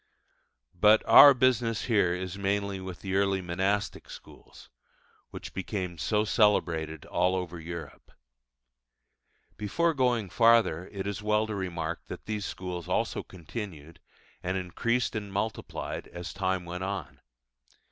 But 0.73 1.05
our 1.07 1.35
business 1.35 1.83
here 1.83 2.15
is 2.15 2.35
mainly 2.35 2.79
with 2.79 3.01
the 3.01 3.13
early 3.15 3.39
monastic 3.39 4.09
schools, 4.09 4.67
which 5.29 5.53
became 5.53 5.99
so 5.99 6.25
celebrated 6.25 7.05
all 7.05 7.35
over 7.35 7.59
Europe. 7.59 8.11
Before 9.57 9.93
going 9.93 10.31
farther 10.31 10.87
it 10.91 11.05
is 11.05 11.21
well 11.21 11.45
to 11.45 11.53
remark 11.53 12.03
that 12.07 12.25
these 12.25 12.47
schools 12.47 12.87
also 12.87 13.21
continued, 13.21 13.99
and 14.41 14.57
increased 14.57 15.15
and 15.15 15.31
multiplied 15.31 16.07
as 16.07 16.33
time 16.33 16.65
went 16.65 16.83
on. 16.83 17.21